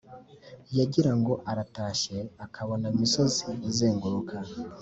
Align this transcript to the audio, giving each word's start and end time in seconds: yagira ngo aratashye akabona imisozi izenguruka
yagira 0.77 1.11
ngo 1.19 1.33
aratashye 1.49 2.17
akabona 2.45 2.85
imisozi 2.95 3.47
izenguruka 3.69 4.35